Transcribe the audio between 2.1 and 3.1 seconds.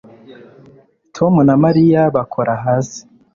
bakora hasi